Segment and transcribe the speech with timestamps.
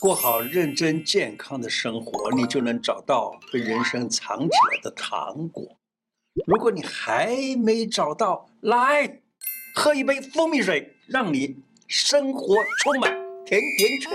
[0.00, 5.76] 过好认真健康的生活，你就能找到被人生藏起来的糖果。
[6.46, 9.20] 如果你还没找到，来
[9.74, 11.56] 喝一杯蜂蜜水，让你
[11.88, 13.10] 生活充满
[13.44, 14.12] 甜甜圈。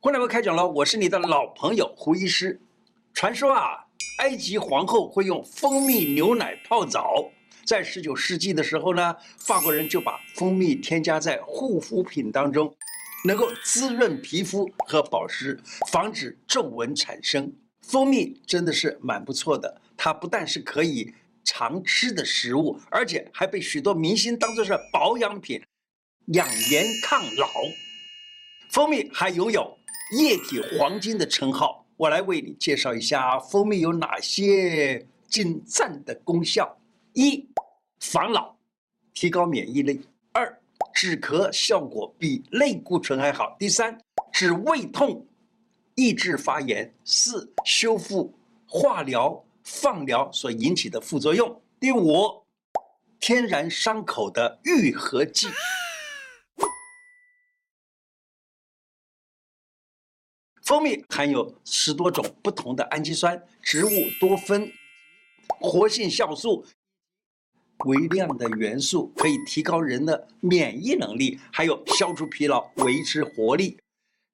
[0.00, 2.60] 胡乃文开讲了，我是你的老朋友胡医师。
[3.14, 3.86] 传说啊，
[4.18, 7.30] 埃及皇后会用蜂蜜牛奶泡澡。
[7.64, 12.74] 在十九世纪的时候呢，法国人就把蜂蜜添加在护肤品当中。
[13.26, 17.52] 能够滋润皮肤和保湿，防止皱纹产生。
[17.82, 21.12] 蜂蜜真的是蛮不错的，它不但是可以
[21.42, 25.60] 常吃的食物，而且还被许多明星当作是保养品，
[26.26, 27.48] 养颜抗老。
[28.70, 29.76] 蜂蜜还拥有
[30.16, 31.84] 液体黄金的称号。
[31.96, 36.78] 我来为你介绍一下蜂蜜有哪些精湛的功效：
[37.14, 37.48] 一、
[37.98, 38.54] 防老，
[39.14, 40.00] 提高免疫力；
[40.96, 43.54] 止咳效果比类固醇还好。
[43.58, 44.00] 第三，
[44.32, 45.26] 治胃痛，
[45.94, 46.90] 抑制发炎。
[47.04, 48.32] 四，修复
[48.66, 51.62] 化疗、放疗所引起的副作用。
[51.78, 52.42] 第五，
[53.20, 55.48] 天然伤口的愈合剂。
[60.62, 64.72] 蜂蜜含有十多种不同的氨基酸、植物多酚、
[65.60, 66.64] 活性酵素。
[67.86, 73.78] 微量的元素可以提高人的免疫能力，还有消除疲劳、维持活力。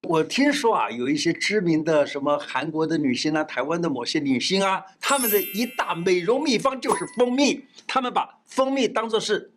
[0.09, 7.65] 我听说啊，有一些知名的什么韩国的女星啊，台湾的某些女星啊，她们的一大美容秘方就是蜂蜜。
[7.87, 9.53] 她们把蜂蜜当作是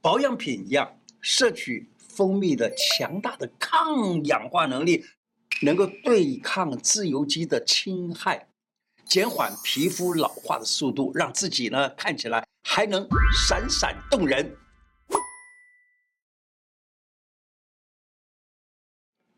[0.00, 5.04] 保养品一样，摄取蜂蜜的强大的抗氧化能力，
[5.62, 8.48] 能够对抗自由基的侵害，
[9.10, 12.46] 减缓皮肤老化的速度，让自己呢看起来。
[12.62, 13.08] 还能
[13.48, 14.56] 闪闪动人。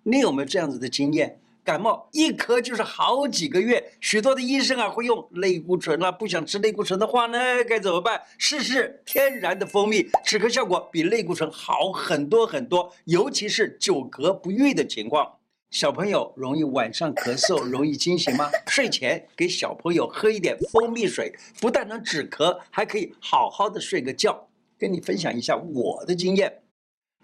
[0.03, 1.41] 你有没有这样子的经验？
[1.65, 8.21] 感冒一咳就是好几个月，许多的医生啊会用类固醇啊，不想吃类固醇的话呢，该怎么办？
[8.37, 15.39] 试试天然的蜂蜜，止咳效果比类固醇好很多很多，尤其是久咳不愈的情况。
[15.73, 18.51] 小朋友容易晚上咳嗽，容易惊醒吗？
[18.69, 24.47] 睡前给小朋友喝一点蜂蜜水，不但能止咳，还可以好好的睡个觉。
[24.79, 26.61] 跟你分享一下我的经验，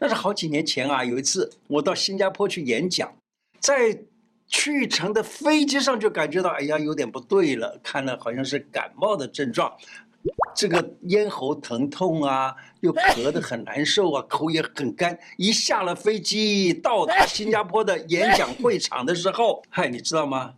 [0.00, 3.14] 那是好几年前啊，有一次我到新加坡去演讲，
[3.60, 4.04] 在
[4.46, 9.76] 去程的飞机上就感觉到，哎呀，有点不对了，看了好像是感冒的症状。
[10.54, 15.18] 这个咽喉疼痛啊，又咳得很难受啊，口也很干。
[15.36, 20.54] 一下了飞机，到达新加坡的演讲会场的时候，嗨，你知道吗？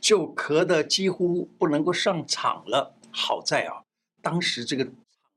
[0.00, 2.94] 就咳得几乎不能够上场了。
[3.10, 3.82] 好在啊，
[4.22, 4.86] 当时这个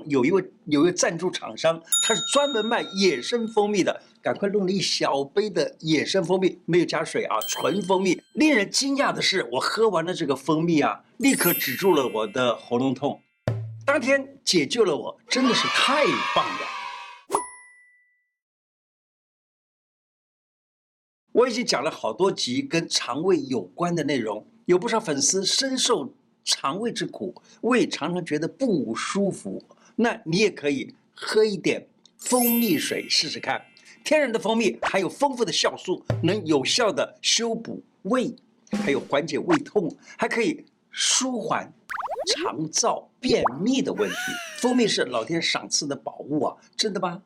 [0.05, 8.21] 有一位有一位赞助厂商，他是专门卖野生蜂蜜的，赶快弄了一小杯的野生蜂蜜，没有加水啊，纯蜂蜜。
[8.33, 13.21] 令人惊讶的是，我喝完了这个蜂蜜啊，立刻止住了我的喉咙痛。
[13.91, 16.05] 当天解救了我，真的是太
[16.35, 16.67] 棒了！
[21.31, 26.13] 我已经讲了好多集跟肠胃有关的内容，有不少粉丝深受
[26.44, 29.66] 肠胃之苦，胃常常觉得不舒服。
[29.95, 31.88] 那你也可以喝一点
[32.19, 33.66] 蜂蜜水试试看。
[34.03, 38.35] 天然的蜂蜜含有丰富的酵素，能有效的修补胃，
[38.83, 41.73] 还有缓解胃痛，还可以舒缓。
[42.29, 44.16] 肠燥便秘的问题，
[44.57, 46.56] 蜂蜜是老天赏赐的宝物啊！
[46.75, 47.22] 真的吗？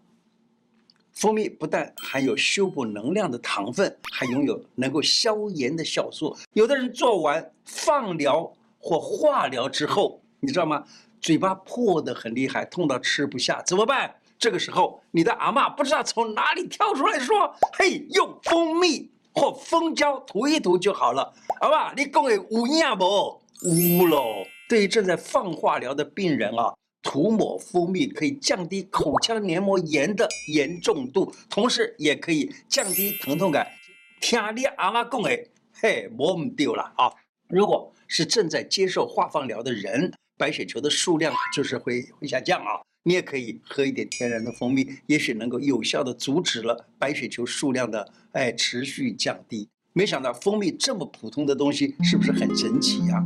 [1.12, 6.36] 蜂蜜不但含有修补能量的糖分，还拥有能够消炎的酵素。
[6.54, 10.84] 有的人做完放疗或化疗之后，你知道吗？
[11.22, 14.16] 嘴巴破得很厉害，痛到吃不下，怎么办？
[14.40, 23.40] 这个时候，你的阿嬷不知道从哪里跳出来说：“嘿，用蜂蜜或蜂胶涂一涂就好了。”好吧，你讲的有影无？
[24.00, 24.44] 有喽。
[24.74, 26.74] 对于正在放化疗的病人啊，
[27.04, 33.68] 涂抹蜂蜜可以降低口腔黏膜炎的严重度，同时也可以降低疼痛感。
[34.20, 35.30] 听你阿妈讲的，
[35.80, 37.14] 嘿，我唔丢了啊！
[37.50, 42.82] 如果是正在接受化放疗的人，白血球的数量就是会会下降啊。
[43.04, 49.70] 你也可以喝一点天然的蜂蜜，也许能够有效的阻止了白血球数量的哎持续降低。
[49.94, 53.24] 没想到蜂蜜这么普通的东西，是不是很神奇呀？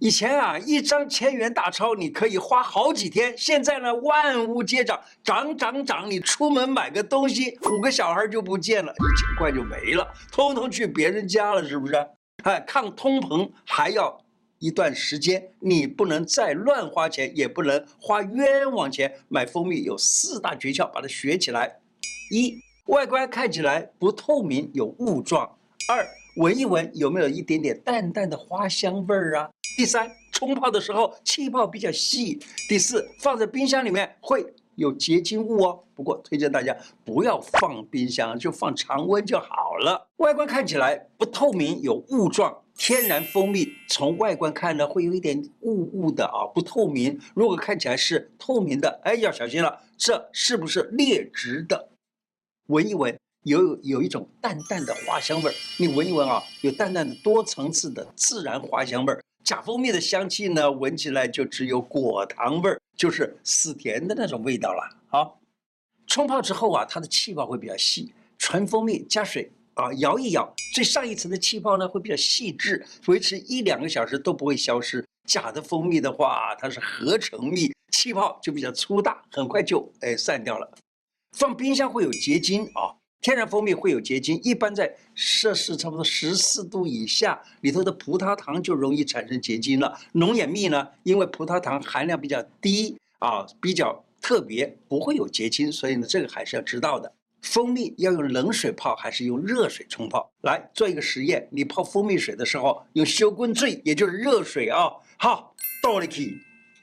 [0.00, 3.36] 以前啊，一张千元大钞你可以花好几天。
[3.36, 11.94] 现在呢，万物皆涨，涨涨涨，你出门买个东西，五个小孩就不见了，一千块就没了，通通去别人家了，是不是？
[12.44, 14.16] 哎，抗通膨还要
[14.60, 19.12] 一段时间，你不能再乱花钱，也不能花冤枉钱。
[19.28, 21.80] 买蜂蜜有四大诀窍，把它学起来：
[22.30, 22.56] 一、
[22.86, 25.58] 外观看起来不透明，有雾状。
[25.88, 26.06] 二，
[26.36, 29.50] 闻一闻有没有一点点淡淡的花香味儿啊？
[29.78, 32.36] 第三，冲泡的时候气泡比较细。
[32.68, 34.44] 第四，放在冰箱里面会
[34.74, 35.84] 有结晶物哦。
[35.94, 40.08] 不过推荐大家不要放冰箱，就放常温就好了。
[40.16, 42.60] 外观看起来不透明，有雾状。
[42.76, 47.16] 天然蜂蜜从外观看呢，会有一点雾雾的啊，不透明。
[47.36, 51.90] 如果看起来是透明的，哎，要小心了，这是不是劣质的？
[52.66, 55.54] 闻一闻，有有一种淡淡的花香味儿。
[55.78, 59.22] 你闻一闻啊，有淡淡的多层次的自然花香味儿。
[59.48, 64.86] 假蜂蜜的香气呢，闻起来就只有果糖味儿，就是死甜的那种味道了。
[65.08, 65.40] 好，
[66.06, 68.12] 冲泡之后啊，它的气泡会比较细。
[68.36, 69.50] 纯蜂蜜加水。
[69.72, 75.02] 啊，摇一摇，最上一层的气泡呢会比较细致，维持一两个小时都不会消失。
[75.26, 80.70] 假的蜂蜜的话，它是合成蜜，气泡就比较粗大，很快就哎散掉了。
[81.38, 89.98] 放冰箱会有结晶啊，天然蜂蜜会有结晶，一般在摄氏差不多十四度以下，里头的葡萄糖就容易产生结晶了。
[90.12, 97.12] 龙眼蜜呢，因为葡萄糖含量比较低啊，比较特别，不会有结晶，所以呢，这个还是要知道的。
[97.42, 100.30] 蜂蜜要用冷水泡还是用热水冲泡？
[100.42, 104.96] 来做一个实验，你泡蜂蜜水的时候用烧滚水，也就是热水啊、哦。
[105.16, 106.40] 好，倒进去，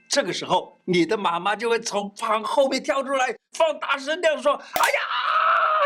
[0.10, 5.00] 这个时候你的妈妈就会从旁后面跳出来，放大声这样说：“哎呀，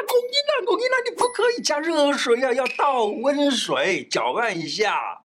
[0.09, 0.65] 公鸡呢？
[0.65, 0.95] 公鸡呢？
[1.07, 5.21] 你不可以加热水呀、要倒温水搅拌一下。”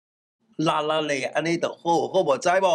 [0.57, 2.67] 啦啦嘞，安尼的好好不在不？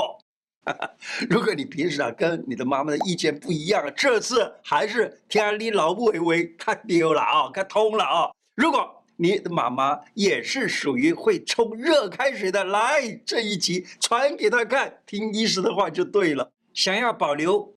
[1.30, 8.32] 如果你平时啊跟你的妈妈的意见不一样，这次还是听你老母的话，看丢了啊，看通了啊。
[8.56, 16.52] 如果你的妈妈也是属于会冲热开水的，来这一集传给她看，听医师的话就对了。
[16.74, 17.75] 想要保留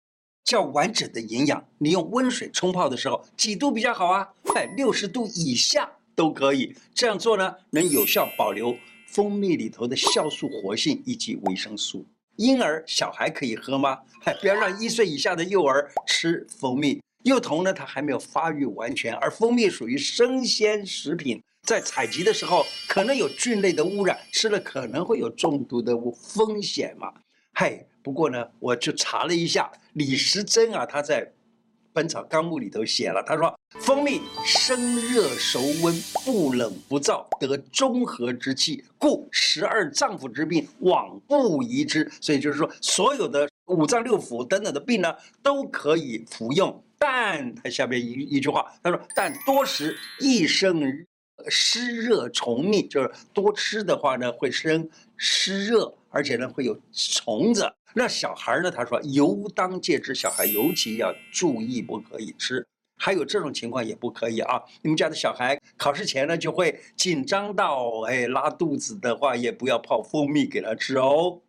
[0.49, 4.27] 较完整的营养，你用温水冲泡的时候，几度比较好啊？
[4.55, 6.75] 在六十度以下都可以。
[6.95, 8.75] 这样做呢，能有效保留
[9.09, 12.07] 蜂蜜里头的酵素活性以及维生素。
[12.37, 13.99] 婴儿小孩可以喝吗？
[14.41, 16.99] 不要让一岁以下的幼儿吃蜂蜜。
[17.25, 27.13] 幼童呢，他还没有发育完全，而蜂蜜属于生鲜食品，在采集的时候可能有菌类的污染，吃了可能会有中毒的风险嘛。
[27.53, 31.23] 嗨，不过呢，我就查了一下，李时珍啊，他在。
[32.01, 35.93] 《本草纲目》里头写了，他说：“蜂蜜生热熟温，
[36.25, 45.13] 不冷不燥，得中和之气，故十二脏腑之病往不宜之。”所以就是说，所有的五脏六腑等等的病呢，
[45.43, 46.83] 都可以服用。
[46.99, 51.05] 但他下面一一句话，他说：“但多食易生
[51.49, 58.71] 湿热虫腻，就是多吃的话呢，会生湿热，而且呢会有虫子。”那小孩呢？
[58.71, 62.67] 他说，尤当戒之，小孩尤其要注意，不可以吃。
[63.01, 64.61] 还有这种情况也不可以啊！
[64.83, 71.43] 你们家的小孩考试前呢就会紧张到哎拉肚子的话，也不要泡蜂蜜给他吃哦。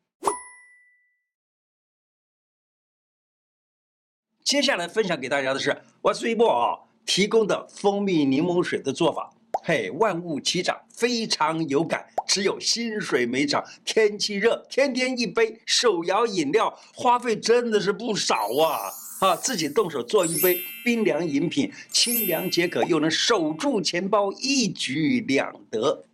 [4.44, 9.34] 接下来分享给大家的是我水波啊提供的蜂蜜柠檬水的做法。
[9.64, 12.06] 嘿，万物齐涨，非常有感。
[12.28, 18.92] 只有薪水没涨，天气热，天天一杯手摇饮料，花费真的是不少啊！
[19.20, 26.06] 啊，自己动手做一杯冰凉饮品，清凉解渴，又能守住钱包，一举两得。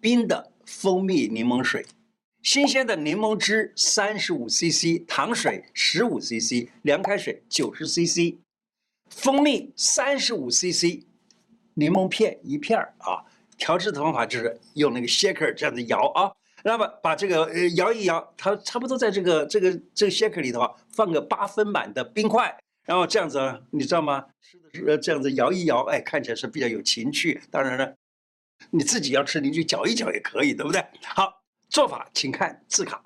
[0.00, 1.84] 冰的蜂蜜柠檬水，
[2.42, 8.36] 新鲜的柠檬汁三十五 CC，糖水十五 CC，凉开水九十 CC，
[9.10, 11.04] 蜂蜜三十五 CC。
[11.74, 13.24] 柠檬片一片儿啊，
[13.56, 16.30] 调制的方法就是用那个 shaker 这样子摇啊，
[16.64, 24.26] 那么把这个呃摇一摇，它差不多在这个这个这个 shaker 里头啊，放个八分满的冰块，然后这样子你知道吗？
[24.42, 27.40] 吃的是这样子摇一摇，哎，看起来是比较有情趣。
[27.50, 27.94] 当然了，
[28.70, 30.84] 你自己要吃，你去搅一搅也可以，对不对？
[31.04, 33.02] 好，做法请看字卡。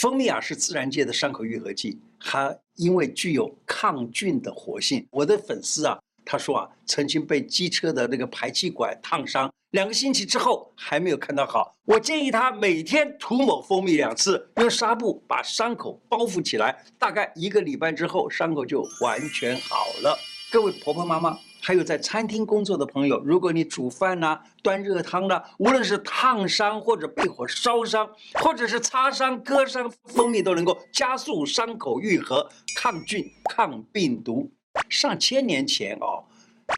[0.00, 5.06] 蜂蜜啊，是自然界的伤口愈合剂，它因为具有抗菌的活性。
[5.10, 11.74] 我的粉丝啊，他说啊，曾经被机车的那个排气管烫伤，两个星期之后还没有看到好。
[11.84, 20.18] 我建议他每天涂抹蜂蜜两次，用纱布把伤口包覆起来，大概一个礼拜之后，伤口就完全好了。
[20.50, 21.38] 各位婆婆妈妈。
[21.70, 28.10] 还有在餐厅工作的朋友，如果你煮饭呐、端热汤呐，无论是烫伤或者被火烧伤，
[28.42, 34.50] 或者是擦伤、割伤，蜂蜜都能够加速伤口愈合、抗菌、抗病毒。
[34.88, 36.24] 上千年前哦，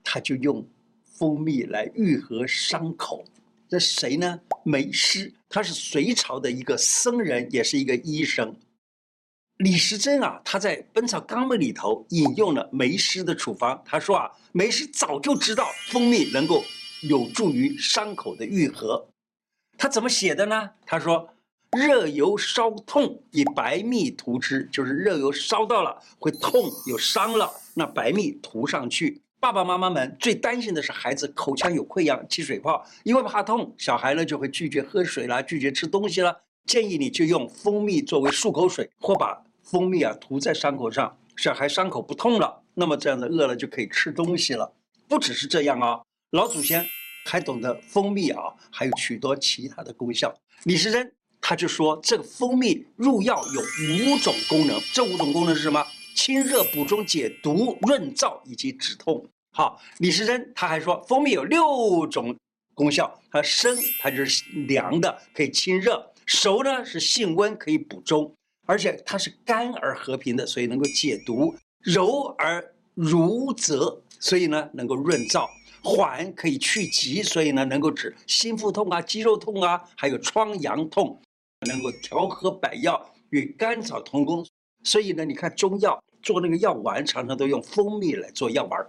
[0.05, 0.63] 他就用
[1.03, 3.25] 蜂蜜来愈合伤口。
[3.71, 4.41] 这谁呢？
[4.63, 8.55] 梅师，他是隋朝的一个僧人，也是一个医生。
[9.63, 13.81] 李时珍啊，他在《本草纲目》里头引用了梅师的处方。
[13.87, 16.65] 他说啊，梅师早就知道蜂蜜能够
[17.03, 19.07] 有助于伤口的愈合。
[19.79, 20.71] 他怎么写的呢？
[20.85, 21.29] 他说
[21.79, 29.23] ：“热油烧痛，以白蜜涂之，就是热油烧到了会痛有伤了，那白蜜涂上去。
[29.39, 36.37] 爸爸妈妈们最担心的是孩子口腔有溃疡起水泡，因为怕痛，小孩呢就会拒绝喝水啦，拒绝吃东西了。
[36.67, 44.73] 建议你就用蜂蜜作为漱口水，或把。”蜂蜜啊，涂在伤口上，小孩伤口不痛了，那么这样的饿了就可以吃东西了。
[45.09, 46.01] 不只是这样啊，
[46.31, 46.87] 老祖先
[47.27, 50.35] 还懂得蜂蜜啊，还有许多其他的功效。
[50.65, 55.85] 李时珍他就说，这个蜂蜜入药有五种功能，这五种功能是什么？
[56.15, 59.27] 清热、补中、解毒、润燥以及止痛。
[59.53, 62.37] 好，李时珍他还说，蜂蜜有六种
[62.75, 65.95] 功效，它生它就是凉的，可以清热；
[66.27, 68.33] 熟呢是性温，可以补中。
[68.67, 75.47] 而且它是甘而和平的，所以能够解毒；柔而濡泽，所以呢能够润燥；
[75.83, 81.21] 缓可以去疾，所以呢能够止心腹痛啊、肌肉痛啊，还有疮疡痛，
[81.67, 84.47] 能够调和百药，与甘草同功。
[84.85, 88.87] 所以呢，你看中药做那个药丸，常常都用蜂蜜来做药丸。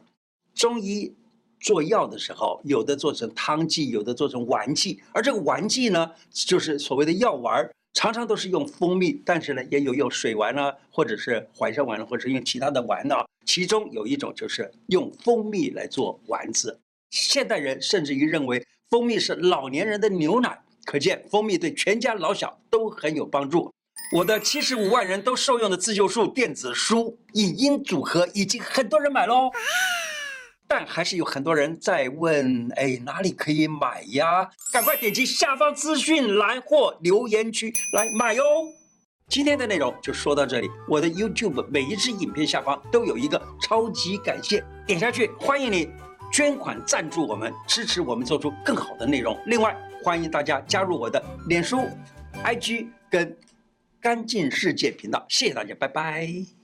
[0.53, 1.15] 中医
[1.59, 7.67] 做药的时候，有的做成汤剂，有的做成丸剂，而这个丸剂呢，就是所谓的药丸。
[7.93, 13.15] 常常都是用蜂蜜，但是呢，也有用水丸啊，或者是淮山丸，或者是用其他的丸呢。
[13.45, 16.79] 其中有一种就是用蜂蜜来做丸子。
[17.11, 23.71] 现代人甚至于认为蜂蜜是老年人的牛奶，可见蜂蜜对全家老小都很有帮助。
[24.11, 29.51] 我的七十五万人都受用的自救术电子书影音组合已经很多人买喽。
[30.67, 34.49] 但还是有很多人在问，哎，哪里可以买呀？
[34.71, 38.43] 赶快点击下方资讯栏或留言区来买哟！
[39.29, 40.69] 今天的内容就说到这里。
[40.87, 45.89] 我的 YouTube 每一支影片下方都有一个超级感谢，点下去，欢迎你
[46.31, 49.37] 捐款赞助我们，支持我们做出更好的内容。
[49.45, 51.79] 另外，欢迎大家加入我的脸书、
[52.43, 53.35] IG 跟
[54.01, 55.25] 干净世界频道。
[55.29, 56.62] 谢谢大家，拜拜。